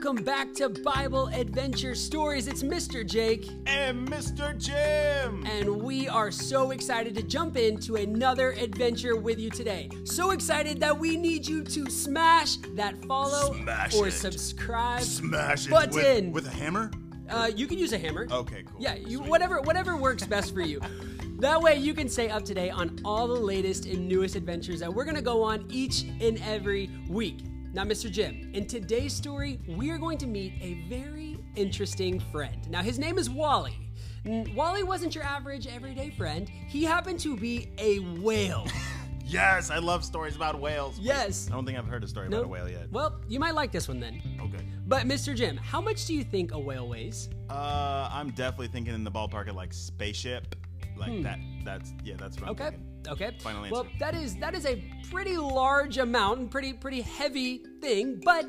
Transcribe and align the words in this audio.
welcome 0.00 0.22
back 0.22 0.54
to 0.54 0.68
Bible 0.68 1.26
Adventure 1.34 1.92
Stories. 1.92 2.46
It's 2.46 2.62
Mr. 2.62 3.04
Jake, 3.04 3.48
And 3.66 4.06
Mr. 4.08 4.56
Jim! 4.56 5.44
and 5.44 5.82
we 5.82 6.06
are 6.06 6.30
so 6.30 6.70
excited 6.70 7.16
to 7.16 7.22
jump 7.24 7.56
into 7.56 7.96
another 7.96 8.52
adventure 8.52 9.16
with 9.16 9.40
you 9.40 9.50
today. 9.50 9.88
So 10.04 10.30
excited 10.30 10.78
that 10.78 10.96
we 10.96 11.16
need 11.16 11.44
you 11.48 11.64
to 11.64 11.90
smash 11.90 12.58
that 12.76 13.04
follow 13.06 13.54
Smash 13.54 13.96
or 13.96 14.06
it. 14.06 14.12
subscribe 14.12 15.02
Smash 15.02 15.66
it 15.66 15.70
button. 15.70 16.30
with, 16.30 16.44
with 16.44 16.54
a 16.54 16.56
hammer? 16.56 16.92
Uh, 17.28 17.50
you 17.52 17.66
can 17.66 17.76
use 17.76 17.92
a 17.92 17.98
hammer. 17.98 18.28
Okay, 18.30 18.62
cool. 18.70 18.80
Yeah, 18.80 18.94
you 18.94 19.18
Sweet. 19.18 19.28
whatever 19.30 19.60
whatever 19.62 19.96
works 19.96 20.24
best 20.24 20.54
for 20.54 20.60
you. 20.60 20.80
That 21.40 21.62
way 21.62 21.76
you 21.76 21.94
can 21.94 22.08
stay 22.08 22.30
up 22.30 22.44
to 22.46 22.54
date 22.54 22.70
on 22.70 22.98
all 23.04 23.28
the 23.28 23.34
latest 23.34 23.86
and 23.86 24.08
newest 24.08 24.34
adventures 24.34 24.80
that 24.80 24.92
we're 24.92 25.04
gonna 25.04 25.22
go 25.22 25.44
on 25.44 25.64
each 25.70 26.02
and 26.20 26.36
every 26.44 26.90
week. 27.08 27.44
Now, 27.78 27.84
Mr. 27.84 28.10
Jim, 28.10 28.50
in 28.54 28.66
today's 28.66 29.12
story, 29.14 29.60
we 29.68 29.90
are 29.92 29.98
going 29.98 30.18
to 30.18 30.26
meet 30.26 30.54
a 30.60 30.82
very 30.88 31.38
interesting 31.54 32.18
friend. 32.18 32.68
Now, 32.68 32.82
his 32.82 32.98
name 32.98 33.18
is 33.18 33.30
Wally. 33.30 33.78
Wally 34.24 34.82
wasn't 34.82 35.14
your 35.14 35.22
average 35.22 35.68
everyday 35.68 36.10
friend. 36.10 36.48
He 36.48 36.82
happened 36.82 37.20
to 37.20 37.36
be 37.36 37.68
a 37.78 38.00
whale. 38.00 38.66
Yes, 39.24 39.70
I 39.70 39.76
love 39.78 40.04
stories 40.06 40.34
about 40.36 40.58
whales. 40.58 40.96
Wait, 40.96 41.04
Yes. 41.04 41.48
I 41.50 41.52
don't 41.54 41.66
think 41.66 41.76
I've 41.78 41.86
heard 41.86 42.02
a 42.02 42.08
story 42.08 42.30
No- 42.30 42.38
about 42.38 42.46
a 42.46 42.48
whale 42.48 42.68
yet. 42.68 42.90
Well, 42.90 43.20
you 43.28 43.38
might 43.38 43.54
like 43.54 43.70
this 43.72 43.86
one 43.86 44.00
then. 44.00 44.22
Okay. 44.40 44.64
But, 44.86 45.02
Mr. 45.02 45.36
Jim, 45.36 45.58
how 45.58 45.82
much 45.82 46.06
do 46.06 46.14
you 46.14 46.24
think 46.24 46.52
a 46.52 46.58
whale 46.58 46.88
weighs? 46.88 47.28
Uh, 47.50 48.08
I'm 48.10 48.30
definitely 48.30 48.68
thinking 48.68 48.94
in 48.94 49.04
the 49.04 49.10
ballpark 49.10 49.48
of 49.50 49.54
like 49.54 49.74
spaceship. 49.74 50.56
Like 50.96 51.22
that. 51.24 51.38
That's, 51.62 51.92
yeah, 52.02 52.14
that's 52.18 52.36
what 52.40 52.44
I'm 52.46 52.50
Okay. 52.52 52.64
thinking. 52.70 52.87
Okay. 53.08 53.30
Final 53.40 53.70
Well, 53.70 53.86
that 53.98 54.14
is 54.14 54.36
that 54.36 54.54
is 54.54 54.66
a 54.66 54.82
pretty 55.10 55.36
large 55.36 55.98
amount 55.98 56.40
and 56.40 56.50
pretty 56.50 56.72
pretty 56.72 57.00
heavy 57.00 57.62
thing, 57.80 58.20
but 58.24 58.46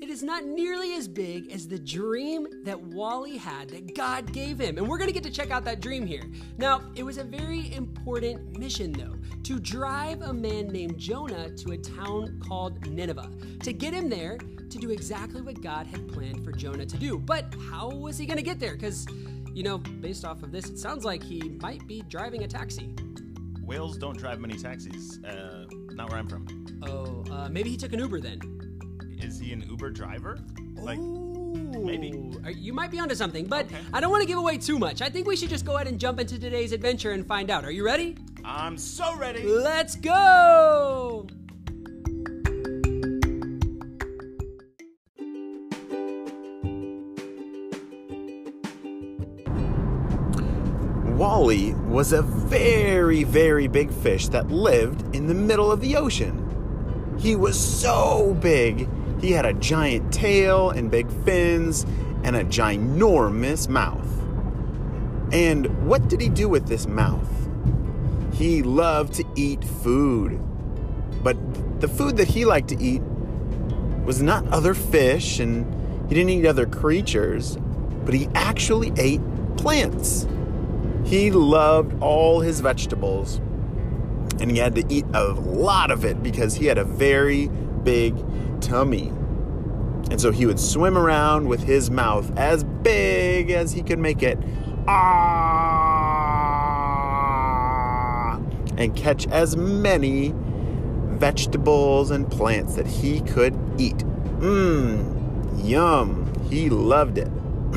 it 0.00 0.10
is 0.10 0.22
not 0.22 0.44
nearly 0.44 0.94
as 0.94 1.08
big 1.08 1.50
as 1.50 1.66
the 1.66 1.78
dream 1.78 2.46
that 2.64 2.78
Wally 2.78 3.38
had 3.38 3.70
that 3.70 3.94
God 3.94 4.30
gave 4.32 4.58
him. 4.58 4.76
And 4.76 4.86
we're 4.86 4.98
going 4.98 5.08
to 5.08 5.14
get 5.14 5.22
to 5.22 5.30
check 5.30 5.50
out 5.50 5.64
that 5.64 5.80
dream 5.80 6.06
here. 6.06 6.24
Now, 6.58 6.82
it 6.94 7.02
was 7.02 7.16
a 7.16 7.24
very 7.24 7.72
important 7.74 8.58
mission 8.58 8.92
though, 8.92 9.16
to 9.44 9.58
drive 9.58 10.20
a 10.20 10.32
man 10.32 10.68
named 10.68 10.98
Jonah 10.98 11.50
to 11.50 11.72
a 11.72 11.78
town 11.78 12.42
called 12.46 12.86
Nineveh, 12.86 13.30
to 13.62 13.72
get 13.72 13.94
him 13.94 14.10
there 14.10 14.36
to 14.36 14.78
do 14.78 14.90
exactly 14.90 15.40
what 15.40 15.62
God 15.62 15.86
had 15.86 16.08
planned 16.12 16.44
for 16.44 16.52
Jonah 16.52 16.84
to 16.84 16.96
do. 16.98 17.18
But 17.18 17.54
how 17.70 17.88
was 17.88 18.18
he 18.18 18.26
going 18.26 18.38
to 18.38 18.42
get 18.42 18.60
there? 18.60 18.76
Cuz 18.76 19.06
you 19.56 19.62
know, 19.62 19.78
based 19.78 20.26
off 20.26 20.42
of 20.42 20.52
this, 20.52 20.68
it 20.68 20.78
sounds 20.78 21.02
like 21.02 21.22
he 21.22 21.40
might 21.62 21.86
be 21.86 22.02
driving 22.02 22.42
a 22.42 22.46
taxi. 22.46 22.94
Whales 23.66 23.96
don't 23.96 24.16
drive 24.16 24.38
many 24.40 24.56
taxis. 24.56 25.18
Uh, 25.24 25.64
not 25.92 26.10
where 26.10 26.18
I'm 26.18 26.28
from. 26.28 26.46
Oh, 26.82 27.24
uh, 27.32 27.48
maybe 27.48 27.70
he 27.70 27.76
took 27.76 27.92
an 27.92 27.98
Uber 27.98 28.20
then. 28.20 28.38
Is 29.20 29.38
he 29.40 29.52
an 29.52 29.62
Uber 29.68 29.90
driver? 29.90 30.38
Like, 30.76 31.00
maybe. 31.00 32.12
You 32.56 32.72
might 32.72 32.90
be 32.90 32.98
onto 33.00 33.14
something, 33.14 33.46
but 33.46 33.66
Okay. 33.66 33.78
I 33.92 34.00
don't 34.00 34.10
want 34.10 34.22
to 34.22 34.26
give 34.28 34.38
away 34.38 34.58
too 34.58 34.78
much. 34.78 35.02
I 35.02 35.08
think 35.08 35.26
we 35.26 35.34
should 35.36 35.48
just 35.48 35.64
go 35.64 35.74
ahead 35.76 35.88
and 35.88 35.98
jump 35.98 36.20
into 36.20 36.38
today's 36.38 36.72
adventure 36.72 37.10
and 37.12 37.26
find 37.26 37.50
out. 37.50 37.64
Are 37.64 37.70
you 37.70 37.84
ready? 37.84 38.16
I'm 38.44 38.78
so 38.78 39.16
ready. 39.16 39.42
Let's 39.42 39.96
go! 39.96 41.15
Wally 51.16 51.72
was 51.72 52.12
a 52.12 52.20
very, 52.20 53.24
very 53.24 53.68
big 53.68 53.90
fish 53.90 54.28
that 54.28 54.50
lived 54.50 55.16
in 55.16 55.26
the 55.26 55.34
middle 55.34 55.72
of 55.72 55.80
the 55.80 55.96
ocean. 55.96 57.16
He 57.18 57.34
was 57.34 57.58
so 57.58 58.36
big, 58.40 58.86
he 59.18 59.32
had 59.32 59.46
a 59.46 59.54
giant 59.54 60.12
tail 60.12 60.68
and 60.68 60.90
big 60.90 61.10
fins 61.24 61.86
and 62.22 62.36
a 62.36 62.44
ginormous 62.44 63.66
mouth. 63.66 64.06
And 65.32 65.88
what 65.88 66.06
did 66.08 66.20
he 66.20 66.28
do 66.28 66.50
with 66.50 66.68
this 66.68 66.86
mouth? 66.86 67.30
He 68.34 68.62
loved 68.62 69.14
to 69.14 69.24
eat 69.36 69.64
food. 69.64 70.38
But 71.22 71.80
the 71.80 71.88
food 71.88 72.18
that 72.18 72.28
he 72.28 72.44
liked 72.44 72.68
to 72.68 72.78
eat 72.78 73.00
was 74.04 74.20
not 74.20 74.46
other 74.48 74.74
fish 74.74 75.40
and 75.40 75.64
he 76.10 76.14
didn't 76.14 76.28
eat 76.28 76.46
other 76.46 76.66
creatures, 76.66 77.56
but 78.04 78.12
he 78.12 78.28
actually 78.34 78.92
ate 78.98 79.22
plants. 79.56 80.26
He 81.06 81.30
loved 81.30 82.02
all 82.02 82.40
his 82.40 82.58
vegetables, 82.58 83.36
and 84.40 84.50
he 84.50 84.58
had 84.58 84.74
to 84.74 84.84
eat 84.88 85.06
a 85.14 85.22
lot 85.28 85.92
of 85.92 86.04
it 86.04 86.20
because 86.20 86.56
he 86.56 86.66
had 86.66 86.78
a 86.78 86.84
very 86.84 87.46
big 87.84 88.16
tummy. 88.60 89.12
And 90.10 90.20
so 90.20 90.32
he 90.32 90.46
would 90.46 90.58
swim 90.58 90.98
around 90.98 91.46
with 91.46 91.62
his 91.62 91.92
mouth 91.92 92.36
as 92.36 92.64
big 92.64 93.52
as 93.52 93.70
he 93.70 93.82
could 93.82 94.00
make 94.00 94.24
it. 94.24 94.36
Ah! 94.88 95.36
And 98.76 98.96
catch 98.96 99.28
as 99.28 99.56
many 99.56 100.34
vegetables 100.34 102.10
and 102.10 102.28
plants 102.28 102.74
that 102.74 102.88
he 102.88 103.20
could 103.20 103.56
eat. 103.78 103.98
Mmm, 104.40 105.64
yum. 105.64 106.32
He 106.50 106.68
loved 106.68 107.16
it. 107.18 107.28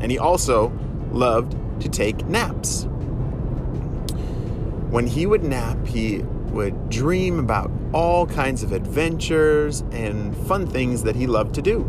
and 0.00 0.10
he 0.10 0.18
also 0.18 0.72
loved 1.12 1.56
to 1.80 1.88
take 1.88 2.26
naps. 2.26 2.86
When 4.90 5.06
he 5.06 5.26
would 5.26 5.44
nap, 5.44 5.86
he 5.86 6.18
would 6.50 6.90
dream 6.90 7.38
about 7.38 7.70
all 7.92 8.26
kinds 8.26 8.62
of 8.62 8.72
adventures 8.72 9.82
and 9.92 10.36
fun 10.48 10.66
things 10.66 11.04
that 11.04 11.14
he 11.14 11.26
loved 11.26 11.54
to 11.54 11.62
do. 11.62 11.80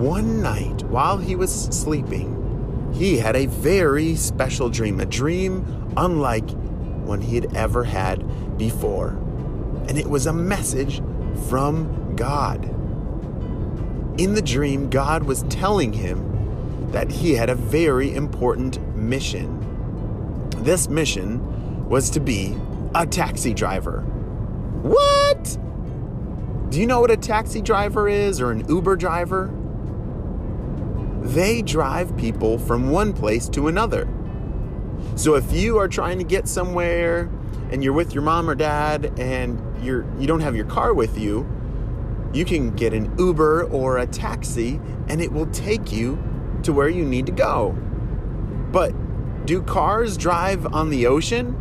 One 0.00 0.42
night, 0.42 0.82
while 0.84 1.18
he 1.18 1.36
was 1.36 1.52
sleeping, 1.52 2.90
he 2.92 3.18
had 3.18 3.36
a 3.36 3.46
very 3.46 4.16
special 4.16 4.68
dream, 4.68 4.98
a 4.98 5.06
dream 5.06 5.92
unlike 5.96 6.50
one 7.04 7.20
he 7.20 7.36
had 7.36 7.54
ever 7.54 7.84
had 7.84 8.58
before. 8.58 9.10
And 9.88 9.98
it 9.98 10.08
was 10.08 10.26
a 10.26 10.32
message 10.32 11.02
from 11.48 12.16
God. 12.16 12.64
In 14.20 14.34
the 14.34 14.42
dream, 14.42 14.90
God 14.90 15.24
was 15.24 15.44
telling 15.44 15.92
him 15.92 16.29
that 16.92 17.10
he 17.10 17.34
had 17.34 17.50
a 17.50 17.54
very 17.54 18.14
important 18.14 18.80
mission. 18.96 20.48
This 20.58 20.88
mission 20.88 21.88
was 21.88 22.10
to 22.10 22.20
be 22.20 22.56
a 22.94 23.06
taxi 23.06 23.54
driver. 23.54 24.02
What? 24.82 25.58
Do 26.70 26.80
you 26.80 26.86
know 26.86 27.00
what 27.00 27.10
a 27.10 27.16
taxi 27.16 27.60
driver 27.60 28.08
is 28.08 28.40
or 28.40 28.50
an 28.50 28.66
Uber 28.68 28.96
driver? 28.96 29.50
They 31.22 31.62
drive 31.62 32.16
people 32.16 32.58
from 32.58 32.90
one 32.90 33.12
place 33.12 33.48
to 33.50 33.68
another. 33.68 34.08
So 35.16 35.34
if 35.34 35.52
you 35.52 35.78
are 35.78 35.88
trying 35.88 36.18
to 36.18 36.24
get 36.24 36.48
somewhere 36.48 37.30
and 37.70 37.84
you're 37.84 37.92
with 37.92 38.14
your 38.14 38.22
mom 38.22 38.48
or 38.48 38.54
dad 38.54 39.18
and 39.18 39.60
you're 39.84 40.04
you 40.18 40.26
don't 40.26 40.40
have 40.40 40.56
your 40.56 40.66
car 40.66 40.94
with 40.94 41.18
you, 41.18 41.48
you 42.32 42.44
can 42.44 42.70
get 42.70 42.92
an 42.92 43.16
Uber 43.18 43.64
or 43.64 43.98
a 43.98 44.06
taxi 44.06 44.80
and 45.08 45.20
it 45.20 45.32
will 45.32 45.46
take 45.46 45.92
you 45.92 46.22
to 46.64 46.72
where 46.72 46.88
you 46.88 47.04
need 47.04 47.26
to 47.26 47.32
go. 47.32 47.70
But 48.72 48.94
do 49.46 49.62
cars 49.62 50.16
drive 50.16 50.66
on 50.72 50.90
the 50.90 51.06
ocean? 51.06 51.56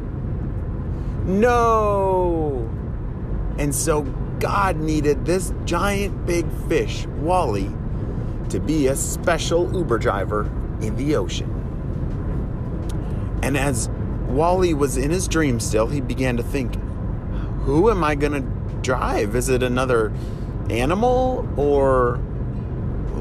No. 1.25 2.69
And 3.57 3.73
so 3.73 4.03
God 4.39 4.77
needed 4.77 5.25
this 5.25 5.53
giant 5.65 6.25
big 6.25 6.45
fish, 6.67 7.05
Wally, 7.17 7.69
to 8.49 8.59
be 8.59 8.87
a 8.87 8.95
special 8.95 9.73
Uber 9.75 9.97
driver 9.97 10.49
in 10.81 10.95
the 10.95 11.15
ocean. 11.15 11.55
And 13.43 13.57
as 13.57 13.89
Wally 14.27 14.73
was 14.73 14.97
in 14.97 15.11
his 15.11 15.27
dream 15.27 15.59
still, 15.59 15.87
he 15.87 16.01
began 16.01 16.37
to 16.37 16.43
think, 16.43 16.75
who 17.63 17.89
am 17.89 18.03
I 18.03 18.15
going 18.15 18.33
to 18.33 18.41
drive? 18.81 19.35
Is 19.35 19.49
it 19.49 19.61
another 19.61 20.11
animal 20.69 21.47
or 21.57 22.19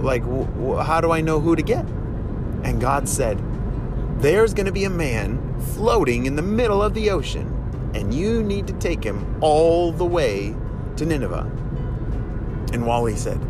like 0.02 0.22
w- 0.22 0.46
w- 0.46 0.76
how 0.76 1.00
do 1.00 1.10
I 1.10 1.20
know 1.20 1.40
who 1.40 1.56
to 1.56 1.62
get? 1.62 1.84
And 2.64 2.80
God 2.80 3.08
said, 3.08 3.42
there's 4.20 4.52
going 4.52 4.66
to 4.66 4.72
be 4.72 4.84
a 4.84 4.90
man 4.90 5.60
floating 5.74 6.26
in 6.26 6.36
the 6.36 6.42
middle 6.42 6.82
of 6.82 6.94
the 6.94 7.10
ocean 7.10 7.54
and 7.94 8.12
you 8.12 8.42
need 8.42 8.66
to 8.66 8.72
take 8.74 9.02
him 9.02 9.38
all 9.40 9.92
the 9.92 10.04
way 10.04 10.54
to 10.96 11.06
Nineveh. 11.06 11.50
And 12.72 12.86
Wally 12.86 13.16
said, 13.16 13.40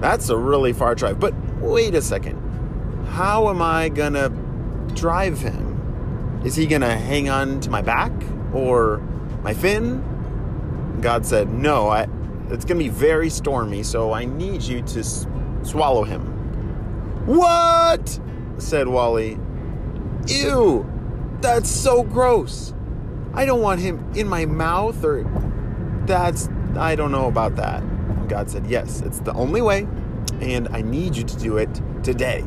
that's 0.00 0.28
a 0.28 0.36
really 0.36 0.72
far 0.72 0.94
drive, 0.94 1.18
but 1.18 1.34
wait 1.58 1.94
a 1.94 2.02
second. 2.02 2.38
How 3.08 3.48
am 3.50 3.60
I 3.60 3.88
going 3.88 4.12
to 4.14 4.30
drive 4.94 5.40
him? 5.40 6.40
Is 6.44 6.56
he 6.56 6.66
going 6.66 6.82
to 6.82 6.96
hang 6.96 7.28
on 7.28 7.60
to 7.60 7.70
my 7.70 7.82
back 7.82 8.12
or 8.54 8.98
my 9.42 9.52
fin? 9.52 10.98
God 11.00 11.26
said, 11.26 11.48
No, 11.48 11.88
I, 11.88 12.02
it's 12.50 12.64
going 12.64 12.78
to 12.78 12.84
be 12.84 12.88
very 12.88 13.28
stormy, 13.30 13.82
so 13.82 14.12
I 14.12 14.24
need 14.24 14.62
you 14.62 14.82
to 14.82 15.04
swallow 15.62 16.04
him. 16.04 16.22
What? 17.26 18.18
said 18.58 18.88
Wally. 18.88 19.38
Ew, 20.26 20.86
that's 21.40 21.70
so 21.70 22.02
gross. 22.02 22.74
I 23.32 23.44
don't 23.44 23.60
want 23.62 23.80
him 23.80 24.12
in 24.14 24.28
my 24.28 24.44
mouth 24.44 25.02
or 25.04 25.24
that's, 26.06 26.48
I 26.76 26.94
don't 26.96 27.12
know 27.12 27.26
about 27.26 27.56
that. 27.56 27.82
God 28.28 28.50
said, 28.50 28.66
Yes, 28.66 29.00
it's 29.00 29.20
the 29.20 29.32
only 29.34 29.62
way. 29.62 29.86
and 30.40 30.68
I 30.68 30.82
need 30.82 31.16
you 31.16 31.24
to 31.24 31.36
do 31.38 31.58
it 31.58 31.68
today. 32.02 32.44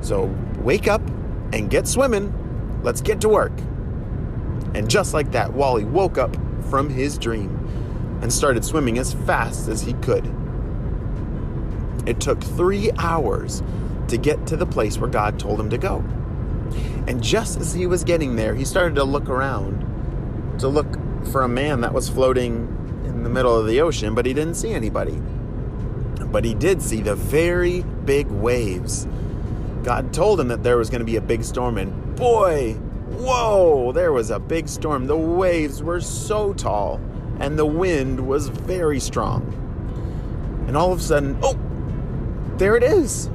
So 0.00 0.24
wake 0.58 0.88
up 0.88 1.02
and 1.52 1.70
get 1.70 1.86
swimming. 1.86 2.32
Let's 2.82 3.00
get 3.00 3.20
to 3.22 3.28
work. 3.28 3.52
And 4.74 4.88
just 4.90 5.14
like 5.14 5.30
that, 5.32 5.52
Wally 5.52 5.84
woke 5.84 6.18
up 6.18 6.36
from 6.70 6.88
his 6.88 7.18
dream 7.18 7.50
and 8.22 8.32
started 8.32 8.64
swimming 8.64 8.98
as 8.98 9.12
fast 9.12 9.68
as 9.68 9.82
he 9.82 9.92
could. 9.94 10.24
It 12.06 12.20
took 12.20 12.42
three 12.42 12.90
hours 12.98 13.62
to 14.08 14.16
get 14.16 14.46
to 14.48 14.56
the 14.56 14.66
place 14.66 14.98
where 14.98 15.10
God 15.10 15.38
told 15.38 15.58
him 15.58 15.70
to 15.70 15.78
go. 15.78 16.04
And 17.06 17.22
just 17.22 17.60
as 17.60 17.72
he 17.72 17.86
was 17.86 18.04
getting 18.04 18.36
there, 18.36 18.54
he 18.54 18.64
started 18.64 18.94
to 18.96 19.04
look 19.04 19.28
around 19.28 19.80
to 20.58 20.68
look 20.68 20.86
for 21.26 21.42
a 21.42 21.48
man 21.48 21.80
that 21.80 21.92
was 21.92 22.08
floating 22.08 22.68
in 23.04 23.22
the 23.22 23.30
middle 23.30 23.56
of 23.56 23.66
the 23.66 23.80
ocean, 23.80 24.14
but 24.14 24.26
he 24.26 24.32
didn't 24.32 24.54
see 24.54 24.72
anybody. 24.72 25.20
But 26.26 26.44
he 26.44 26.54
did 26.54 26.82
see 26.82 27.00
the 27.00 27.14
very 27.14 27.82
big 27.82 28.28
waves. 28.28 29.06
God 29.82 30.12
told 30.12 30.40
him 30.40 30.48
that 30.48 30.62
there 30.62 30.76
was 30.76 30.90
going 30.90 31.00
to 31.00 31.06
be 31.06 31.16
a 31.16 31.20
big 31.20 31.44
storm, 31.44 31.76
and 31.76 32.16
boy, 32.16 32.74
whoa, 32.74 33.92
there 33.92 34.12
was 34.12 34.30
a 34.30 34.38
big 34.38 34.68
storm. 34.68 35.06
The 35.06 35.16
waves 35.16 35.82
were 35.82 36.00
so 36.00 36.52
tall, 36.54 37.00
and 37.40 37.58
the 37.58 37.66
wind 37.66 38.26
was 38.26 38.48
very 38.48 39.00
strong. 39.00 39.50
And 40.66 40.76
all 40.76 40.92
of 40.92 41.00
a 41.00 41.02
sudden, 41.02 41.38
oh, 41.42 41.58
there 42.58 42.76
it 42.76 42.82
is. 42.82 43.30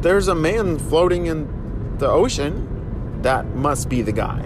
There's 0.00 0.28
a 0.28 0.34
man 0.34 0.78
floating 0.78 1.26
in 1.26 1.98
the 1.98 2.08
ocean. 2.08 3.20
That 3.22 3.46
must 3.54 3.88
be 3.88 4.02
the 4.02 4.12
guy. 4.12 4.40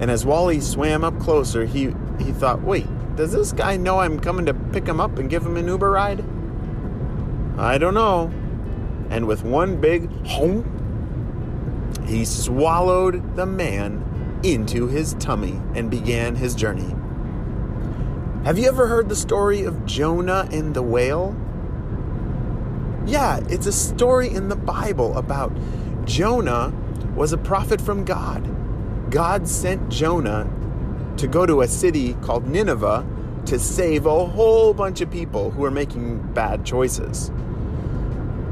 And 0.00 0.10
as 0.10 0.26
Wally 0.26 0.60
swam 0.60 1.04
up 1.04 1.18
closer, 1.20 1.64
he, 1.64 1.94
he 2.18 2.32
thought, 2.32 2.62
wait, 2.62 2.86
does 3.16 3.32
this 3.32 3.52
guy 3.52 3.76
know 3.76 4.00
I'm 4.00 4.20
coming 4.20 4.46
to 4.46 4.54
pick 4.54 4.86
him 4.86 5.00
up 5.00 5.18
and 5.18 5.30
give 5.30 5.44
him 5.44 5.56
an 5.56 5.66
Uber 5.68 5.90
ride? 5.90 6.24
I 7.58 7.78
don't 7.78 7.94
know. 7.94 8.30
And 9.08 9.26
with 9.26 9.42
one 9.42 9.80
big 9.80 10.10
home, 10.26 10.72
he 12.06 12.24
swallowed 12.24 13.36
the 13.36 13.46
man 13.46 14.40
into 14.42 14.86
his 14.86 15.14
tummy 15.14 15.60
and 15.74 15.90
began 15.90 16.36
his 16.36 16.54
journey. 16.54 16.94
Have 18.44 18.58
you 18.58 18.68
ever 18.68 18.86
heard 18.86 19.08
the 19.08 19.16
story 19.16 19.64
of 19.64 19.86
Jonah 19.86 20.48
and 20.52 20.74
the 20.74 20.82
whale? 20.82 21.34
Yeah, 23.06 23.38
it's 23.48 23.66
a 23.66 23.72
story 23.72 24.28
in 24.28 24.48
the 24.48 24.56
Bible 24.56 25.16
about 25.16 25.56
Jonah 26.06 26.72
was 27.14 27.32
a 27.32 27.38
prophet 27.38 27.80
from 27.80 28.04
God. 28.04 28.44
God 29.12 29.46
sent 29.46 29.88
Jonah 29.88 30.50
to 31.16 31.28
go 31.28 31.46
to 31.46 31.60
a 31.60 31.68
city 31.68 32.14
called 32.14 32.48
Nineveh 32.48 33.06
to 33.46 33.60
save 33.60 34.06
a 34.06 34.26
whole 34.26 34.74
bunch 34.74 35.00
of 35.02 35.08
people 35.08 35.52
who 35.52 35.62
were 35.62 35.70
making 35.70 36.18
bad 36.32 36.66
choices. 36.66 37.30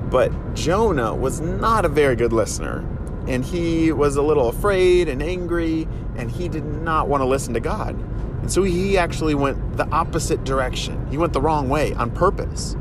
But 0.09 0.31
Jonah 0.55 1.17
was 1.17 1.41
not 1.41 1.85
a 1.85 1.89
very 1.89 2.15
good 2.15 2.33
listener, 2.33 2.85
and 3.27 3.45
he 3.45 3.91
was 3.91 4.15
a 4.15 4.23
little 4.23 4.49
afraid 4.49 5.09
and 5.09 5.21
angry, 5.21 5.89
and 6.15 6.31
he 6.31 6.49
did 6.49 6.65
not 6.65 7.09
want 7.09 7.23
to 7.23 7.27
listen 7.27 7.55
to 7.55 7.61
God. 7.61 7.97
And 8.41 8.53
so 8.53 8.63
he 8.63 8.97
actually 8.97 9.35
went 9.35 9.77
the 9.77 9.89
opposite 9.89 10.45
direction. 10.45 11.05
He 11.11 11.19
went 11.19 11.33
the 11.33 11.41
wrong 11.41 11.69
way 11.69 11.93
on 11.95 12.13
purpose. 12.13 12.77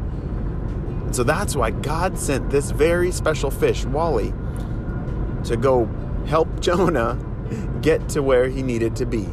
So 1.14 1.24
that's 1.24 1.56
why 1.56 1.70
God 1.70 2.18
sent 2.18 2.50
this 2.50 2.72
very 2.72 3.12
special 3.12 3.52
fish, 3.52 3.86
Wally, 3.86 4.34
to 5.44 5.56
go 5.56 5.88
help 6.26 6.60
Jonah 6.60 7.20
get 7.82 8.10
to 8.10 8.24
where 8.24 8.50
he 8.50 8.64
needed 8.64 8.96
to 8.96 9.06
be. 9.06 9.28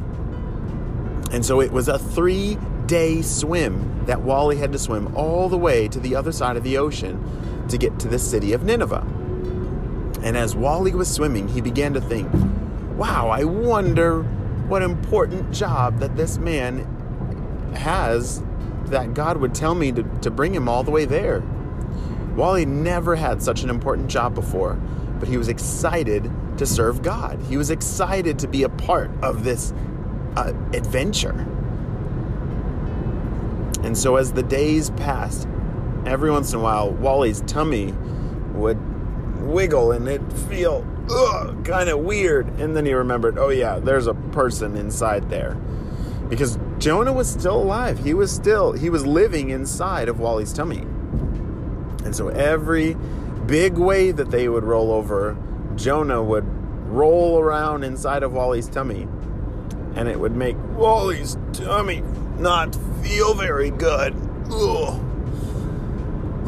And 1.32 1.44
so 1.44 1.60
it 1.62 1.72
was 1.72 1.88
a 1.88 1.98
three 1.98 2.58
day 2.84 3.22
swim 3.22 4.04
that 4.04 4.20
Wally 4.20 4.56
had 4.56 4.72
to 4.72 4.78
swim 4.78 5.16
all 5.16 5.48
the 5.48 5.56
way 5.56 5.88
to 5.88 5.98
the 6.00 6.14
other 6.14 6.32
side 6.32 6.56
of 6.56 6.64
the 6.64 6.76
ocean 6.76 7.66
to 7.68 7.78
get 7.78 7.98
to 8.00 8.08
the 8.08 8.18
city 8.18 8.52
of 8.52 8.62
Nineveh. 8.64 9.06
And 10.22 10.36
as 10.36 10.54
Wally 10.54 10.92
was 10.92 11.10
swimming, 11.10 11.48
he 11.48 11.62
began 11.62 11.94
to 11.94 12.00
think, 12.00 12.28
wow, 12.98 13.28
I 13.30 13.44
wonder 13.44 14.22
what 14.68 14.82
important 14.82 15.50
job 15.50 16.00
that 16.00 16.14
this 16.16 16.36
man 16.36 16.84
has 17.74 18.42
that 18.86 19.14
God 19.14 19.38
would 19.38 19.54
tell 19.54 19.74
me 19.74 19.92
to, 19.92 20.02
to 20.02 20.30
bring 20.30 20.54
him 20.54 20.68
all 20.68 20.82
the 20.82 20.90
way 20.90 21.06
there. 21.06 21.42
Wally 22.40 22.64
never 22.64 23.16
had 23.16 23.42
such 23.42 23.62
an 23.64 23.68
important 23.68 24.08
job 24.08 24.34
before, 24.34 24.76
but 25.18 25.28
he 25.28 25.36
was 25.36 25.48
excited 25.48 26.30
to 26.56 26.64
serve 26.64 27.02
God. 27.02 27.38
He 27.50 27.58
was 27.58 27.68
excited 27.68 28.38
to 28.38 28.48
be 28.48 28.62
a 28.62 28.68
part 28.70 29.10
of 29.20 29.44
this 29.44 29.74
uh, 30.36 30.54
adventure. 30.72 31.46
And 33.82 33.96
so, 33.96 34.16
as 34.16 34.32
the 34.32 34.42
days 34.42 34.88
passed, 34.88 35.46
every 36.06 36.30
once 36.30 36.54
in 36.54 36.60
a 36.60 36.62
while, 36.62 36.90
Wally's 36.90 37.42
tummy 37.42 37.92
would 38.54 38.78
wiggle 39.42 39.92
and 39.92 40.08
it'd 40.08 40.32
feel 40.32 40.86
kind 41.64 41.90
of 41.90 41.98
weird. 41.98 42.48
And 42.58 42.74
then 42.74 42.86
he 42.86 42.94
remembered, 42.94 43.36
oh, 43.36 43.50
yeah, 43.50 43.78
there's 43.80 44.06
a 44.06 44.14
person 44.14 44.78
inside 44.78 45.28
there. 45.28 45.58
Because 46.30 46.58
Jonah 46.78 47.12
was 47.12 47.30
still 47.30 47.56
alive. 47.56 48.02
He 48.02 48.14
was 48.14 48.32
still, 48.32 48.72
he 48.72 48.88
was 48.88 49.04
living 49.04 49.50
inside 49.50 50.08
of 50.08 50.20
Wally's 50.20 50.54
tummy. 50.54 50.86
And 52.10 52.16
so 52.16 52.26
every 52.26 52.96
big 53.46 53.74
wave 53.74 54.16
that 54.16 54.32
they 54.32 54.48
would 54.48 54.64
roll 54.64 54.90
over, 54.90 55.36
Jonah 55.76 56.20
would 56.20 56.42
roll 56.90 57.38
around 57.38 57.84
inside 57.84 58.24
of 58.24 58.32
Wally's 58.32 58.68
tummy. 58.68 59.06
And 59.94 60.08
it 60.08 60.18
would 60.18 60.34
make 60.34 60.56
Wally's 60.74 61.38
tummy 61.52 62.02
not 62.36 62.74
feel 63.00 63.34
very 63.34 63.70
good. 63.70 64.16
Ugh. 64.50 65.00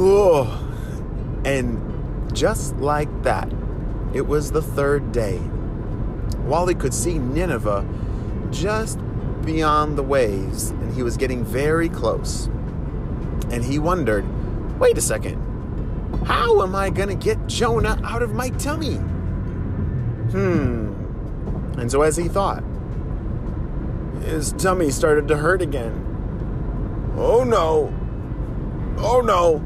Ugh. 0.00 1.44
And 1.44 2.37
just 2.37 2.75
like 2.79 3.23
that, 3.23 3.49
it 4.12 4.26
was 4.26 4.50
the 4.50 4.62
third 4.62 5.12
day. 5.12 5.38
Wally 6.38 6.75
could 6.75 6.93
see 6.93 7.20
Nineveh 7.20 7.87
just 8.50 8.99
beyond 9.44 9.97
the 9.97 10.03
waves, 10.03 10.70
and 10.70 10.93
he 10.93 11.05
was 11.05 11.17
getting 11.17 11.44
very 11.44 11.88
close. 11.88 12.47
And 13.53 13.62
he 13.62 13.79
wondered 13.79 14.25
wait 14.82 14.99
a 14.99 15.00
second, 15.00 15.38
how 16.24 16.62
am 16.62 16.74
I 16.74 16.90
going 16.90 17.08
to 17.08 17.14
get 17.14 17.46
Jonah 17.46 18.00
out 18.04 18.22
of 18.22 18.32
my 18.34 18.50
tummy? 18.50 18.96
Hmm. 20.32 20.92
And 21.78 21.90
so, 21.90 22.02
as 22.02 22.16
he 22.16 22.28
thought, 22.28 22.62
his 24.22 24.52
tummy 24.52 24.90
started 24.90 25.28
to 25.28 25.36
hurt 25.36 25.62
again. 25.62 27.12
Oh 27.17 27.44
no! 27.44 27.93
Oh 28.98 29.20
no! 29.20 29.62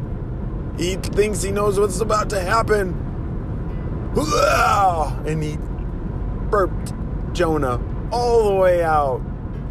He 0.78 0.96
thinks 0.96 1.42
he 1.42 1.50
knows 1.50 1.78
what's 1.78 2.00
about 2.00 2.30
to 2.30 2.40
happen. 2.40 3.02
And 5.26 5.42
he 5.42 5.58
burped 6.50 6.92
Jonah 7.32 7.80
all 8.10 8.44
the 8.48 8.54
way 8.54 8.82
out 8.82 9.20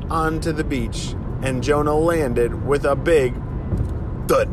onto 0.10 0.51
the 0.51 0.63
beach. 0.63 1.15
And 1.42 1.63
Jonah 1.63 1.96
landed 1.96 2.65
with 2.65 2.86
a 2.86 2.96
big 2.96 3.34
thud. 4.27 4.50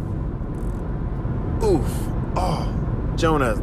Oof. 1.63 2.12
Oh, 2.35 3.13
Jonah 3.17 3.63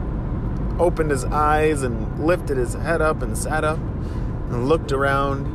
opened 0.79 1.09
his 1.09 1.25
eyes 1.25 1.81
and 1.81 2.25
lifted 2.25 2.57
his 2.57 2.75
head 2.75 3.01
up 3.01 3.21
and 3.23 3.37
sat 3.37 3.63
up 3.63 3.79
and 3.79 4.69
looked 4.69 4.91
around 4.91 5.47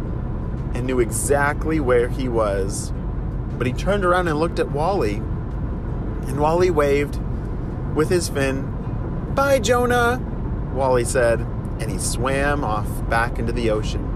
and 0.74 0.86
knew 0.86 0.98
exactly 0.98 1.78
where 1.78 2.08
he 2.08 2.28
was. 2.28 2.92
But 3.56 3.68
he 3.68 3.72
turned 3.72 4.04
around 4.04 4.26
and 4.26 4.38
looked 4.38 4.58
at 4.58 4.72
Wally, 4.72 5.14
and 5.16 6.40
Wally 6.40 6.70
waved 6.70 7.20
with 7.94 8.10
his 8.10 8.28
fin. 8.28 9.32
Bye, 9.34 9.60
Jonah, 9.60 10.20
Wally 10.74 11.04
said, 11.04 11.40
and 11.78 11.90
he 11.90 11.98
swam 11.98 12.64
off 12.64 13.08
back 13.08 13.38
into 13.38 13.52
the 13.52 13.70
ocean. 13.70 14.10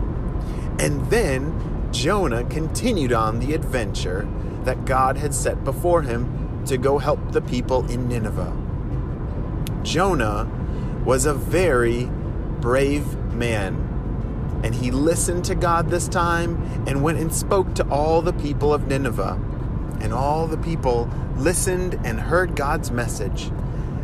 And 0.80 1.08
then 1.08 1.88
Jonah 1.92 2.44
continued 2.44 3.12
on 3.12 3.38
the 3.38 3.54
adventure 3.54 4.28
that 4.64 4.84
God 4.84 5.16
had 5.16 5.34
set 5.34 5.62
before 5.62 6.02
him 6.02 6.64
to 6.66 6.76
go 6.76 6.98
help 6.98 7.32
the 7.32 7.40
people 7.40 7.88
in 7.88 8.08
Nineveh. 8.08 8.67
Jonah 9.82 10.48
was 11.04 11.26
a 11.26 11.34
very 11.34 12.04
brave 12.60 13.16
man. 13.32 13.84
And 14.64 14.74
he 14.74 14.90
listened 14.90 15.44
to 15.46 15.54
God 15.54 15.90
this 15.90 16.08
time 16.08 16.84
and 16.86 17.02
went 17.02 17.18
and 17.18 17.32
spoke 17.32 17.74
to 17.76 17.88
all 17.88 18.22
the 18.22 18.32
people 18.32 18.74
of 18.74 18.88
Nineveh. 18.88 19.38
And 20.00 20.12
all 20.12 20.46
the 20.46 20.58
people 20.58 21.08
listened 21.36 21.98
and 22.04 22.20
heard 22.20 22.56
God's 22.56 22.90
message 22.90 23.50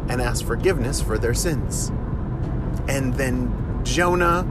and 0.08 0.20
asked 0.20 0.44
forgiveness 0.44 1.00
for 1.00 1.18
their 1.18 1.34
sins. 1.34 1.90
And 2.88 3.14
then 3.14 3.82
Jonah 3.84 4.46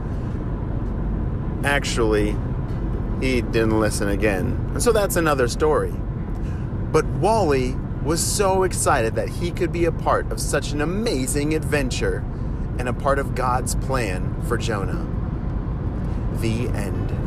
actually 1.64 2.36
he 3.20 3.40
didn't 3.40 3.80
listen 3.80 4.08
again. 4.08 4.70
And 4.72 4.82
so 4.82 4.92
that's 4.92 5.16
another 5.16 5.48
story. 5.48 5.92
But 6.92 7.06
Wally 7.06 7.76
was 8.04 8.22
so 8.22 8.64
excited 8.64 9.14
that 9.14 9.28
he 9.28 9.50
could 9.50 9.72
be 9.72 9.86
a 9.86 9.92
part 9.92 10.30
of 10.30 10.38
such 10.38 10.72
an 10.72 10.82
amazing 10.82 11.54
adventure 11.54 12.22
and 12.78 12.88
a 12.88 12.92
part 12.92 13.18
of 13.18 13.34
God's 13.34 13.74
plan 13.76 14.42
for 14.42 14.58
Jonah. 14.58 15.06
The 16.40 16.68
end. 16.68 17.23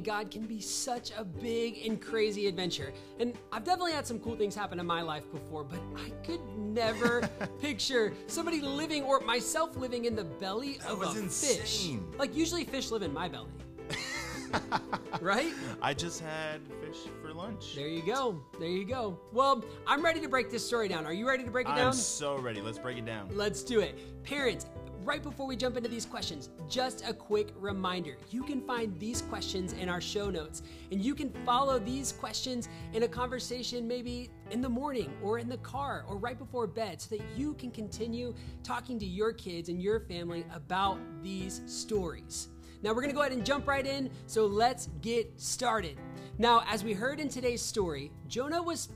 Following 0.00 0.24
God 0.24 0.30
can 0.30 0.46
be 0.46 0.60
such 0.60 1.12
a 1.16 1.24
big 1.24 1.86
and 1.86 2.00
crazy 2.00 2.46
adventure. 2.46 2.92
And 3.18 3.34
I've 3.52 3.64
definitely 3.64 3.92
had 3.92 4.06
some 4.06 4.18
cool 4.20 4.36
things 4.36 4.54
happen 4.54 4.80
in 4.80 4.86
my 4.86 5.02
life 5.02 5.30
before, 5.30 5.64
but 5.64 5.78
I 5.96 6.10
could 6.24 6.40
never 6.56 7.28
picture 7.60 8.12
somebody 8.26 8.60
living 8.60 9.04
or 9.04 9.20
myself 9.20 9.76
living 9.76 10.04
in 10.04 10.16
the 10.16 10.24
belly 10.24 10.78
of 10.86 10.98
was 10.98 11.16
a 11.16 11.28
fish. 11.28 11.90
Like 12.18 12.36
usually 12.36 12.64
fish 12.64 12.90
live 12.90 13.02
in 13.02 13.12
my 13.12 13.28
belly. 13.28 13.48
right? 15.20 15.52
I 15.80 15.94
just 15.94 16.20
had 16.20 16.60
fish 16.80 16.96
for 17.22 17.32
lunch. 17.32 17.76
There 17.76 17.86
you 17.86 18.02
go. 18.02 18.40
There 18.58 18.68
you 18.68 18.84
go. 18.84 19.18
Well, 19.32 19.64
I'm 19.86 20.04
ready 20.04 20.20
to 20.20 20.28
break 20.28 20.50
this 20.50 20.66
story 20.66 20.88
down. 20.88 21.06
Are 21.06 21.12
you 21.12 21.28
ready 21.28 21.44
to 21.44 21.50
break 21.50 21.68
it 21.68 21.76
down? 21.76 21.88
I'm 21.88 21.92
so 21.92 22.36
ready. 22.36 22.60
Let's 22.60 22.78
break 22.78 22.98
it 22.98 23.06
down. 23.06 23.28
Let's 23.32 23.62
do 23.62 23.80
it. 23.80 24.24
Parents, 24.24 24.66
right 25.04 25.22
before 25.22 25.46
we 25.46 25.56
jump 25.56 25.76
into 25.76 25.88
these 25.88 26.04
questions, 26.04 26.50
just 26.68 27.04
a 27.06 27.12
quick 27.12 27.52
reminder. 27.56 28.16
You 28.30 28.42
can 28.42 28.60
find 28.60 28.98
these 28.98 29.22
questions 29.22 29.72
in 29.72 29.88
our 29.88 30.00
show 30.00 30.30
notes, 30.30 30.62
and 30.92 31.02
you 31.02 31.14
can 31.14 31.30
follow 31.44 31.78
these 31.78 32.12
questions 32.12 32.68
in 32.92 33.04
a 33.04 33.08
conversation 33.08 33.88
maybe 33.88 34.30
in 34.50 34.60
the 34.60 34.68
morning 34.68 35.12
or 35.22 35.38
in 35.38 35.48
the 35.48 35.58
car 35.58 36.04
or 36.08 36.16
right 36.16 36.38
before 36.38 36.66
bed 36.66 37.00
so 37.00 37.16
that 37.16 37.24
you 37.36 37.54
can 37.54 37.70
continue 37.70 38.34
talking 38.62 38.98
to 38.98 39.06
your 39.06 39.32
kids 39.32 39.68
and 39.68 39.80
your 39.80 40.00
family 40.00 40.44
about 40.54 40.98
these 41.22 41.62
stories. 41.66 42.48
Now, 42.82 42.94
we're 42.94 43.02
gonna 43.02 43.12
go 43.12 43.20
ahead 43.20 43.32
and 43.32 43.44
jump 43.44 43.68
right 43.68 43.86
in, 43.86 44.10
so 44.26 44.46
let's 44.46 44.88
get 45.02 45.38
started. 45.38 45.98
Now, 46.38 46.62
as 46.66 46.82
we 46.82 46.94
heard 46.94 47.20
in 47.20 47.28
today's 47.28 47.60
story, 47.60 48.10
Jonah 48.26 48.62
was 48.62 48.88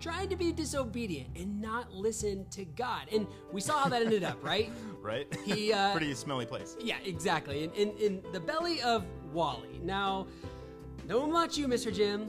trying 0.00 0.28
to 0.28 0.36
be 0.36 0.52
disobedient 0.52 1.28
and 1.36 1.60
not 1.60 1.92
listen 1.92 2.46
to 2.50 2.64
God. 2.64 3.02
And 3.12 3.26
we 3.52 3.60
saw 3.60 3.84
how 3.84 3.88
that 3.88 4.02
ended 4.02 4.24
up, 4.24 4.42
right? 4.44 4.70
Right? 5.06 5.32
He, 5.44 5.72
uh, 5.72 5.92
Pretty 5.92 6.12
smelly 6.14 6.46
place. 6.46 6.76
Yeah, 6.80 6.96
exactly. 7.04 7.62
In, 7.62 7.70
in, 7.74 7.90
in 7.98 8.22
the 8.32 8.40
belly 8.40 8.82
of 8.82 9.04
Wally. 9.32 9.80
Now, 9.84 10.26
don't 11.06 11.30
about 11.30 11.56
you, 11.56 11.68
Mr. 11.68 11.94
Jim. 11.94 12.28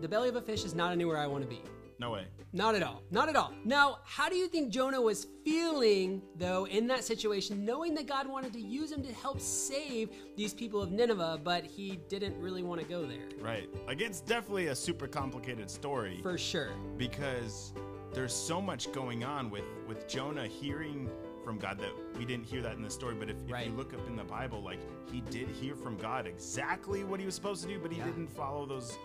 The 0.00 0.08
belly 0.08 0.28
of 0.28 0.34
a 0.34 0.40
fish 0.40 0.64
is 0.64 0.74
not 0.74 0.90
anywhere 0.90 1.18
I 1.18 1.28
want 1.28 1.44
to 1.44 1.48
be. 1.48 1.62
No 1.98 2.10
way. 2.10 2.26
Not 2.52 2.74
at 2.74 2.82
all. 2.82 3.02
Not 3.10 3.28
at 3.28 3.36
all. 3.36 3.52
Now, 3.64 3.98
how 4.04 4.28
do 4.28 4.36
you 4.36 4.48
think 4.48 4.70
Jonah 4.70 5.00
was 5.00 5.26
feeling, 5.44 6.20
though, 6.36 6.66
in 6.66 6.86
that 6.88 7.04
situation, 7.04 7.64
knowing 7.64 7.94
that 7.94 8.06
God 8.06 8.26
wanted 8.28 8.52
to 8.52 8.60
use 8.60 8.92
him 8.92 9.02
to 9.02 9.12
help 9.14 9.40
save 9.40 10.10
these 10.36 10.52
people 10.52 10.82
of 10.82 10.92
Nineveh, 10.92 11.40
but 11.42 11.64
he 11.64 11.98
didn't 12.08 12.38
really 12.38 12.62
want 12.62 12.80
to 12.82 12.86
go 12.86 13.06
there? 13.06 13.28
Right. 13.40 13.68
Like 13.86 14.00
it's 14.02 14.20
definitely 14.20 14.66
a 14.66 14.74
super 14.74 15.06
complicated 15.06 15.70
story 15.70 16.20
For 16.22 16.36
sure. 16.36 16.70
because 16.98 17.72
there's 18.12 18.34
so 18.34 18.60
much 18.60 18.92
going 18.92 19.24
on 19.24 19.50
with 19.50 19.64
with 19.88 20.06
Jonah 20.08 20.46
hearing 20.46 21.08
from 21.44 21.58
God 21.58 21.78
that 21.78 21.92
we 22.18 22.24
didn't 22.24 22.44
hear 22.44 22.60
that 22.62 22.74
in 22.76 22.82
the 22.82 22.90
story. 22.90 23.14
But 23.14 23.30
if, 23.30 23.36
if 23.46 23.52
Right. 23.52 23.66
you 23.68 23.72
look 23.72 23.94
up 23.94 24.06
in 24.06 24.16
the 24.16 24.24
Bible, 24.24 24.62
like 24.62 24.80
he 25.10 25.20
did 25.22 25.48
hear 25.48 25.74
from 25.76 25.96
God 25.96 26.26
exactly 26.26 27.04
what 27.04 27.20
he 27.20 27.26
was 27.26 27.34
supposed 27.34 27.62
to 27.62 27.68
do, 27.68 27.78
but 27.78 27.90
he 27.92 27.98
Yeah. 27.98 28.06
didn't 28.06 28.28
follow 28.28 28.66
those 28.66 28.98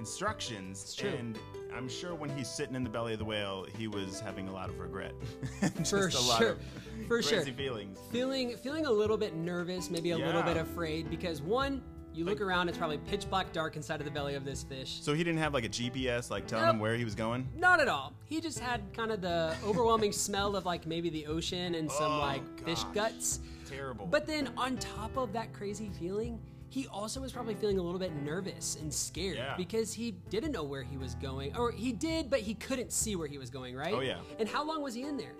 instructions. 0.00 0.96
And 1.04 1.38
I'm 1.76 1.88
sure 1.88 2.14
when 2.14 2.30
he's 2.36 2.48
sitting 2.48 2.74
in 2.74 2.82
the 2.82 2.90
belly 2.90 3.12
of 3.12 3.18
the 3.18 3.24
whale, 3.24 3.66
he 3.76 3.86
was 3.86 4.18
having 4.20 4.48
a 4.48 4.52
lot 4.52 4.68
of 4.68 4.78
regret. 4.80 5.12
Just 5.78 5.90
For 5.90 6.08
a 6.08 6.20
lot 6.20 6.38
sure. 6.38 6.48
of 6.50 6.58
For 7.06 7.22
sure. 7.22 7.38
crazy 7.38 7.52
feelings. 7.52 7.98
Feeling 8.10 8.56
feeling 8.56 8.86
a 8.86 8.90
little 8.90 9.16
bit 9.16 9.34
nervous, 9.34 9.90
maybe 9.90 10.10
a 10.10 10.18
little 10.18 10.42
bit 10.42 10.56
afraid 10.56 11.08
because 11.10 11.40
one, 11.42 11.82
you 12.12 12.24
look 12.24 12.40
around, 12.40 12.68
it's 12.68 12.76
probably 12.76 12.98
pitch 12.98 13.28
black 13.30 13.52
dark 13.52 13.76
inside 13.76 14.00
of 14.00 14.04
the 14.04 14.10
belly 14.10 14.34
of 14.34 14.44
this 14.44 14.64
fish. 14.64 14.98
So 15.00 15.14
he 15.14 15.22
didn't 15.22 15.38
have 15.38 15.54
like 15.54 15.64
a 15.64 15.68
GPS, 15.68 16.28
like 16.30 16.46
telling 16.48 16.66
Nope. 16.66 16.74
him 16.74 16.80
where 16.80 16.96
he 16.96 17.04
was 17.04 17.14
going. 17.14 17.48
Not 17.56 17.78
at 17.80 17.86
all. 17.88 18.14
He 18.24 18.40
just 18.40 18.58
had 18.58 18.80
kind 18.92 19.12
of 19.12 19.20
the 19.20 19.54
overwhelming 19.64 20.12
smell 20.12 20.56
of 20.56 20.66
like 20.66 20.86
maybe 20.86 21.08
the 21.10 21.26
ocean 21.26 21.76
and 21.76 21.90
some 21.90 22.10
Oh, 22.12 22.18
like 22.18 22.64
fish 22.64 22.82
gosh. 22.84 22.94
guts. 22.94 23.40
Terrible. 23.68 24.06
But 24.06 24.26
then 24.26 24.50
on 24.56 24.76
top 24.78 25.16
of 25.16 25.32
that 25.34 25.52
crazy 25.52 25.90
feeling, 26.00 26.40
he 26.70 26.86
also 26.88 27.20
was 27.20 27.32
probably 27.32 27.54
feeling 27.54 27.78
a 27.78 27.82
little 27.82 27.98
bit 28.00 28.12
nervous 28.22 28.76
and 28.80 28.92
scared 28.92 29.36
Yeah. 29.36 29.54
because 29.56 29.92
he 29.92 30.12
didn't 30.30 30.52
know 30.52 30.62
where 30.64 30.82
he 30.82 30.96
was 30.96 31.14
going. 31.16 31.54
Or 31.56 31.70
he 31.70 31.92
did, 31.92 32.30
but 32.30 32.40
he 32.40 32.54
couldn't 32.54 32.92
see 32.92 33.16
where 33.16 33.28
he 33.28 33.36
was 33.38 33.50
going, 33.50 33.76
right? 33.76 33.92
Oh, 33.92 34.00
yeah. 34.00 34.20
And 34.38 34.48
how 34.48 34.64
long 34.66 34.80
was 34.82 34.94
he 34.94 35.02
in 35.02 35.16
there? 35.16 35.32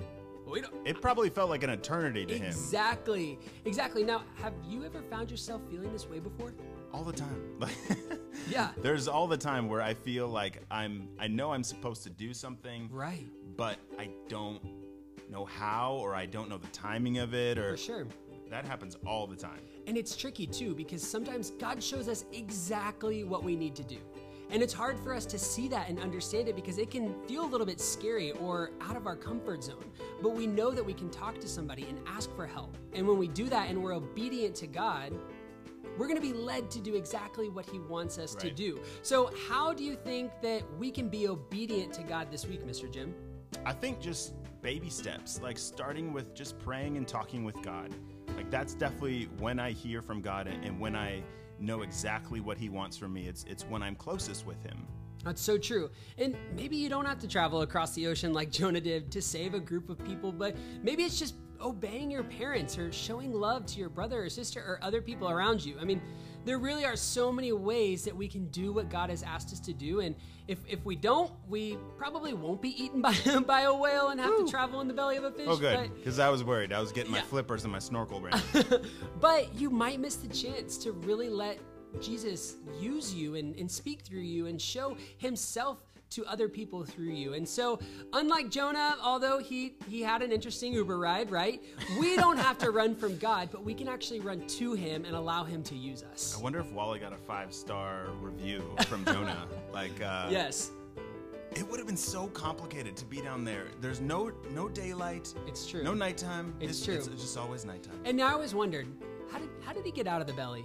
We 0.46 0.60
don't, 0.60 0.74
it 0.84 1.00
probably 1.00 1.30
felt 1.30 1.48
like 1.48 1.62
an 1.62 1.70
eternity 1.70 2.26
to 2.26 2.34
him. 2.36 2.46
Exactly. 2.46 3.38
Exactly. 3.64 4.02
Now, 4.02 4.22
have 4.42 4.52
you 4.68 4.84
ever 4.84 5.00
found 5.02 5.30
yourself 5.30 5.62
feeling 5.70 5.92
this 5.92 6.08
way 6.08 6.18
before? 6.18 6.52
all 6.92 7.04
the 7.04 7.12
time. 7.12 7.60
Yeah. 8.50 8.70
There's 8.82 9.06
all 9.06 9.28
the 9.28 9.36
time 9.36 9.68
where 9.68 9.80
I 9.80 9.94
feel 9.94 10.26
like 10.26 10.60
I'm 10.72 11.08
I 11.20 11.28
know 11.28 11.52
I'm 11.52 11.62
supposed 11.62 12.02
to 12.04 12.10
do 12.10 12.34
something, 12.34 12.88
Right. 12.90 13.26
but 13.56 13.76
I 13.98 14.10
don't 14.28 14.60
know 15.30 15.44
how 15.44 15.94
or 15.94 16.14
I 16.16 16.26
don't 16.26 16.48
know 16.48 16.58
the 16.58 16.66
timing 16.68 17.18
of 17.18 17.32
it 17.34 17.58
or 17.58 17.72
For 17.72 17.76
sure. 17.76 18.06
that 18.50 18.64
happens 18.64 18.96
all 19.06 19.28
the 19.28 19.36
time. 19.36 19.60
And 19.90 19.98
it's 19.98 20.14
tricky 20.14 20.46
too 20.46 20.72
because 20.72 21.02
sometimes 21.02 21.50
God 21.50 21.82
shows 21.82 22.06
us 22.06 22.24
exactly 22.32 23.24
what 23.24 23.42
we 23.42 23.56
need 23.56 23.74
to 23.74 23.82
do. 23.82 23.96
And 24.52 24.62
it's 24.62 24.72
hard 24.72 25.00
for 25.00 25.12
us 25.12 25.26
to 25.26 25.36
see 25.36 25.66
that 25.66 25.88
and 25.88 25.98
understand 25.98 26.46
it 26.46 26.54
because 26.54 26.78
it 26.78 26.92
can 26.92 27.12
feel 27.26 27.44
a 27.44 27.50
little 27.50 27.66
bit 27.66 27.80
scary 27.80 28.30
or 28.30 28.70
out 28.80 28.94
of 28.94 29.08
our 29.08 29.16
comfort 29.16 29.64
zone. 29.64 29.82
But 30.22 30.36
we 30.36 30.46
know 30.46 30.70
that 30.70 30.86
we 30.86 30.94
can 30.94 31.10
talk 31.10 31.40
to 31.40 31.48
somebody 31.48 31.86
and 31.88 31.98
ask 32.06 32.32
for 32.36 32.46
help. 32.46 32.76
And 32.92 33.04
when 33.04 33.18
we 33.18 33.26
do 33.26 33.48
that 33.48 33.68
and 33.68 33.82
we're 33.82 33.92
obedient 33.92 34.54
to 34.56 34.68
God, 34.68 35.12
we're 35.98 36.06
going 36.06 36.20
to 36.20 36.22
be 36.22 36.34
led 36.34 36.70
to 36.70 36.78
do 36.78 36.94
exactly 36.94 37.48
what 37.48 37.68
He 37.68 37.80
wants 37.80 38.16
us 38.16 38.36
to 38.36 38.48
do. 38.48 38.78
So, 39.02 39.32
how 39.48 39.74
do 39.74 39.82
you 39.82 39.96
think 39.96 40.30
that 40.40 40.62
we 40.78 40.92
can 40.92 41.08
be 41.08 41.26
obedient 41.26 41.92
to 41.94 42.04
God 42.04 42.30
this 42.30 42.46
week, 42.46 42.64
Mr. 42.64 42.88
Jim? 42.88 43.12
I 43.66 43.72
think 43.72 43.98
just 44.00 44.34
baby 44.62 44.88
steps, 44.88 45.40
like 45.42 45.58
starting 45.58 46.12
with 46.12 46.32
just 46.32 46.58
praying 46.60 46.96
and 46.96 47.08
talking 47.08 47.44
with 47.44 47.60
God. 47.62 47.92
Like 48.40 48.50
that's 48.50 48.72
definitely 48.72 49.28
when 49.38 49.60
I 49.60 49.72
hear 49.72 50.00
from 50.00 50.22
God 50.22 50.46
and, 50.46 50.80
when 50.80 50.96
I 50.96 51.22
know 51.58 51.82
exactly 51.82 52.40
what 52.40 52.56
he 52.56 52.70
wants 52.70 52.96
from 52.96 53.12
me. 53.12 53.26
It's 53.26 53.44
it's 53.44 53.64
when 53.64 53.82
I'm 53.82 53.94
closest 53.94 54.46
with 54.46 54.62
him. 54.62 54.86
That's 55.22 55.42
so 55.42 55.58
true. 55.58 55.90
And 56.16 56.34
maybe 56.56 56.74
you 56.74 56.88
don't 56.88 57.04
have 57.04 57.18
to 57.18 57.28
travel 57.28 57.60
across 57.60 57.94
the 57.94 58.06
ocean 58.06 58.32
like 58.32 58.50
Jonah 58.58 58.80
did 58.80 59.12
to 59.12 59.20
save 59.20 59.52
a 59.52 59.60
group 59.60 59.90
of 59.90 60.02
people, 60.06 60.32
but 60.32 60.56
maybe 60.82 61.02
it's 61.02 61.18
just 61.18 61.34
obeying 61.60 62.10
your 62.10 62.24
parents 62.24 62.78
or 62.78 62.90
showing 62.90 63.30
love 63.30 63.66
to 63.66 63.78
your 63.78 63.90
brother 63.90 64.24
or 64.24 64.30
sister 64.30 64.60
or 64.60 64.78
other 64.80 65.02
people 65.02 65.28
around 65.28 65.62
you. 65.62 65.76
I 65.78 65.84
mean, 65.84 66.00
there 66.44 66.58
really 66.58 66.84
are 66.84 66.96
so 66.96 67.30
many 67.30 67.52
ways 67.52 68.04
that 68.04 68.16
we 68.16 68.28
can 68.28 68.46
do 68.46 68.72
what 68.72 68.88
God 68.88 69.10
has 69.10 69.22
asked 69.22 69.52
us 69.52 69.60
to 69.60 69.72
do. 69.72 70.00
And 70.00 70.14
if, 70.48 70.58
if 70.68 70.84
we 70.84 70.96
don't, 70.96 71.30
we 71.48 71.76
probably 71.96 72.32
won't 72.34 72.62
be 72.62 72.82
eaten 72.82 73.02
by, 73.02 73.14
by 73.46 73.62
a 73.62 73.74
whale 73.74 74.08
and 74.08 74.20
have 74.20 74.36
to 74.38 74.46
travel 74.48 74.80
in 74.80 74.88
the 74.88 74.94
belly 74.94 75.16
of 75.16 75.24
a 75.24 75.30
fish. 75.30 75.46
Oh 75.48 75.56
good, 75.56 75.94
because 75.94 76.18
I 76.18 76.28
was 76.28 76.42
worried. 76.42 76.72
I 76.72 76.80
was 76.80 76.92
getting 76.92 77.12
my 77.12 77.18
Yeah. 77.18 77.24
flippers 77.24 77.64
and 77.64 77.72
my 77.72 77.78
snorkel 77.78 78.20
ready. 78.20 78.40
But, 78.52 78.84
but 79.20 79.54
you 79.54 79.70
might 79.70 80.00
miss 80.00 80.16
the 80.16 80.28
chance 80.28 80.76
to 80.78 80.92
really 80.92 81.28
let 81.28 81.58
Jesus 82.00 82.56
use 82.80 83.12
you 83.12 83.34
and, 83.34 83.54
and 83.56 83.70
speak 83.70 84.02
through 84.02 84.20
you 84.20 84.46
and 84.46 84.60
show 84.60 84.96
himself 85.18 85.78
to 86.10 86.24
other 86.26 86.48
people 86.48 86.84
through 86.84 87.12
you. 87.12 87.34
And 87.34 87.48
so, 87.48 87.78
unlike 88.12 88.50
Jonah, 88.50 88.96
although 89.02 89.38
he, 89.38 89.74
he 89.88 90.02
had 90.02 90.22
an 90.22 90.32
interesting 90.32 90.72
Uber 90.72 90.98
ride, 90.98 91.30
right? 91.30 91.62
We 91.98 92.16
don't 92.16 92.36
have 92.36 92.58
to 92.58 92.70
run 92.70 92.94
from 92.94 93.16
God, 93.18 93.48
but 93.52 93.64
we 93.64 93.74
can 93.74 93.88
actually 93.88 94.20
run 94.20 94.46
to 94.46 94.74
him 94.74 95.04
and 95.04 95.14
allow 95.14 95.44
him 95.44 95.62
to 95.64 95.74
use 95.76 96.02
us. 96.02 96.36
I 96.38 96.42
wonder 96.42 96.58
if 96.58 96.70
Wally 96.72 96.98
got 96.98 97.12
a 97.12 97.16
five 97.16 97.54
star 97.54 98.08
review 98.20 98.62
from 98.86 99.04
Jonah. 99.04 99.46
Like, 99.72 100.02
uh, 100.02 100.26
Yes, 100.30 100.72
it 101.54 101.68
would 101.68 101.78
have 101.78 101.86
been 101.86 101.96
so 101.96 102.26
complicated 102.28 102.96
to 102.96 103.04
be 103.04 103.20
down 103.20 103.44
there. 103.44 103.66
There's 103.80 104.00
no 104.00 104.32
no 104.52 104.68
daylight, 104.68 105.32
it's 105.46 105.66
true. 105.66 105.84
no 105.84 105.94
nighttime. 105.94 106.54
It's 106.60 106.84
true. 106.84 106.94
It's 106.96 107.06
just 107.06 107.38
always 107.38 107.64
nighttime. 107.64 108.00
And 108.04 108.16
now 108.16 108.28
I 108.28 108.32
always 108.32 108.52
wondered, 108.54 108.88
how 109.30 109.38
did, 109.38 109.48
how 109.64 109.72
did 109.72 109.84
he 109.84 109.92
get 109.92 110.06
out 110.08 110.20
of 110.20 110.26
the 110.26 110.32
belly? 110.32 110.64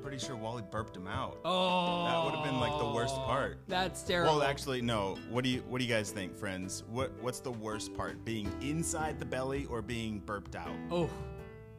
I, 0.00 0.02
I'm 0.02 0.08
pretty 0.08 0.24
sure 0.24 0.36
Wally 0.36 0.62
burped 0.70 0.96
him 0.96 1.06
out. 1.06 1.38
Oh, 1.44 2.04
That 2.04 2.24
would 2.24 2.34
have 2.34 2.44
been 2.44 2.60
like 2.60 2.78
the 2.78 2.88
worst 2.88 3.14
oh, 3.16 3.24
part. 3.24 3.58
That's 3.68 4.02
terrible. 4.02 4.38
Well, 4.38 4.42
actually, 4.42 4.80
no. 4.80 5.16
What 5.28 5.44
do 5.44 5.50
you 5.50 5.60
What 5.68 5.78
do 5.78 5.84
you 5.84 5.92
guys 5.92 6.10
think, 6.10 6.36
friends? 6.36 6.84
What 6.90 7.12
What's 7.20 7.40
the 7.40 7.52
worst 7.52 7.94
part? 7.94 8.24
Being 8.24 8.50
inside 8.60 9.18
the 9.18 9.24
belly 9.24 9.66
or 9.66 9.82
being 9.82 10.20
burped 10.20 10.56
out? 10.56 10.74
oh, 10.90 11.10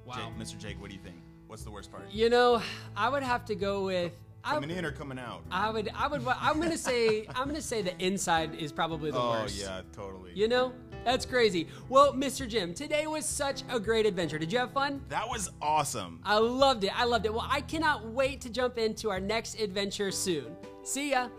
wow. 0.06 0.16
Jake, 0.16 0.38
Mr. 0.38 0.58
Jake, 0.58 0.80
what 0.82 0.90
do 0.90 0.96
you 0.96 1.01
think? 1.01 1.18
What's 1.48 1.63
the 1.63 1.72
worst 1.72 1.92
part? 1.92 2.04
You 2.12 2.30
know, 2.30 2.62
I 2.96 3.10
would 3.10 3.24
have 3.24 3.46
to 3.46 3.56
go 3.56 3.86
with. 3.86 4.13
I, 4.44 4.56
Coming 4.56 4.72
in 4.72 4.86
or 4.86 4.92
coming 4.92 5.20
out? 5.20 5.44
I 5.51 5.70
would, 5.70 5.92
I 5.94 6.08
would, 6.08 6.25
I'm 6.28 6.60
gonna 6.60 6.78
say, 6.78 7.28
I'm 7.36 7.48
gonna 7.48 7.62
say 7.62 7.84
the 7.84 7.96
inside 8.04 8.56
is 8.56 8.72
probably 8.72 9.12
the 9.12 9.20
oh 9.20 9.32
worst. 9.32 9.63
Oh 9.63 9.70
yeah, 9.70 9.82
totally. 9.94 10.32
You 10.34 10.48
know, 10.48 10.74
that's 11.03 11.25
crazy. 11.25 11.67
Well, 11.89 12.13
Mr. 12.13 12.48
Jim, 12.48 12.74
today 12.74 13.08
was 13.08 13.25
such 13.25 13.63
a 13.70 13.79
great 13.79 14.05
adventure. 14.05 14.38
Did 14.38 14.51
you 14.51 14.60
have 14.60 14.72
fun? 14.72 15.01
That 15.10 15.27
was 15.27 15.50
awesome. 15.62 16.20
I 16.24 16.38
loved 16.38 16.84
it. 16.84 16.98
I 16.98 17.05
loved 17.05 17.25
it. 17.25 17.34
Well, 17.34 17.48
I 17.50 17.62
cannot 17.62 18.08
wait 18.08 18.41
to 18.41 18.50
jump 18.50 18.77
into 18.77 19.10
our 19.10 19.20
next 19.20 19.60
adventure 19.60 20.12
soon. 20.12 20.55
See 20.84 21.12
ya. 21.12 21.29